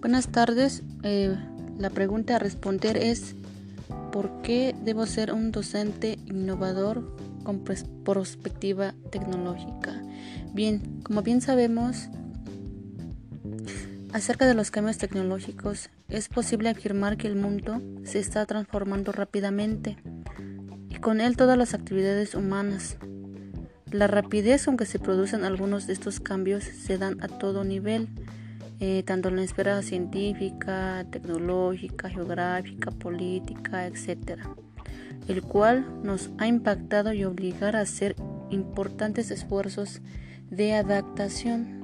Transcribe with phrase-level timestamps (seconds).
[0.00, 0.82] Buenas tardes.
[1.02, 1.36] Eh,
[1.78, 3.34] la pregunta a responder es
[4.10, 10.00] ¿por qué debo ser un docente innovador con perspectiva tecnológica?
[10.54, 12.08] Bien, como bien sabemos,
[14.14, 19.98] acerca de los cambios tecnológicos, es posible afirmar que el mundo se está transformando rápidamente
[20.88, 22.96] y con él todas las actividades humanas.
[23.90, 28.08] La rapidez con que se producen algunos de estos cambios se dan a todo nivel
[28.80, 34.40] eh, tanto en la esfera científica, tecnológica, geográfica, política, etc.,
[35.28, 38.16] el cual nos ha impactado y obligar a hacer
[38.48, 40.00] importantes esfuerzos
[40.50, 41.78] de adaptación.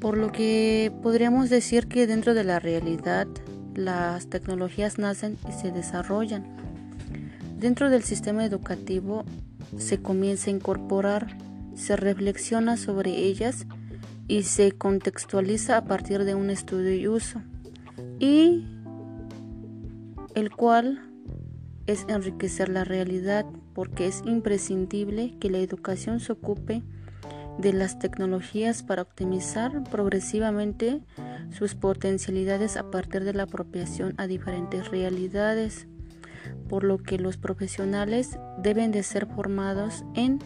[0.00, 3.26] Por lo que podríamos decir que dentro de la realidad
[3.74, 6.56] las tecnologías nacen y se desarrollan.
[7.58, 9.24] Dentro del sistema educativo
[9.76, 11.36] se comienza a incorporar
[11.78, 13.66] se reflexiona sobre ellas
[14.26, 17.40] y se contextualiza a partir de un estudio y uso,
[18.18, 18.66] y
[20.34, 21.08] el cual
[21.86, 26.82] es enriquecer la realidad porque es imprescindible que la educación se ocupe
[27.58, 31.00] de las tecnologías para optimizar progresivamente
[31.50, 35.86] sus potencialidades a partir de la apropiación a diferentes realidades,
[36.68, 40.40] por lo que los profesionales deben de ser formados en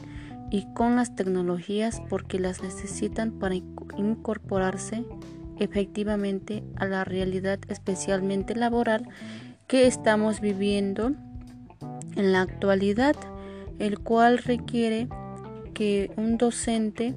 [0.53, 5.03] y con las tecnologías porque las necesitan para incorporarse
[5.59, 9.09] efectivamente a la realidad especialmente laboral
[9.67, 11.13] que estamos viviendo
[12.17, 13.17] en la actualidad,
[13.79, 15.09] el cual requiere
[15.73, 17.15] que un docente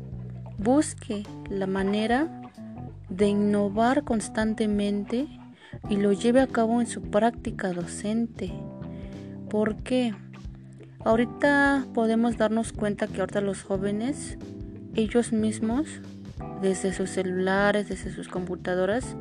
[0.58, 2.41] busque la manera
[3.09, 5.28] de innovar constantemente
[5.89, 8.53] y lo lleve a cabo en su práctica docente.
[9.50, 10.13] ¿Por qué?
[11.06, 14.38] Ahorita podemos darnos cuenta que ahorita los jóvenes,
[14.95, 16.02] ellos mismos,
[16.62, 19.16] desde sus celulares, desde sus computadoras,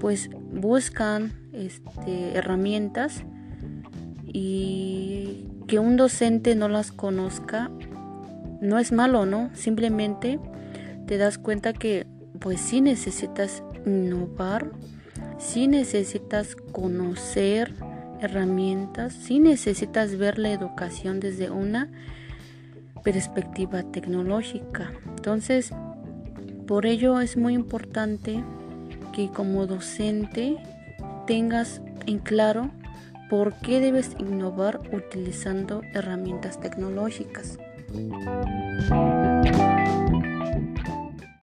[0.00, 3.22] pues buscan este, herramientas
[4.24, 7.70] y que un docente no las conozca
[8.60, 9.50] no es malo, ¿no?
[9.54, 10.38] Simplemente
[11.06, 12.06] te das cuenta que
[12.40, 14.72] pues sí necesitas innovar,
[15.38, 17.74] sí necesitas conocer,
[18.20, 21.88] herramientas si necesitas ver la educación desde una
[23.02, 24.92] perspectiva tecnológica.
[25.16, 25.72] Entonces,
[26.66, 28.42] por ello es muy importante
[29.14, 30.56] que como docente
[31.26, 32.70] tengas en claro
[33.30, 37.58] por qué debes innovar utilizando herramientas tecnológicas.